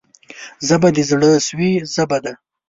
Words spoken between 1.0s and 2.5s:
زړه سوي ژبه ده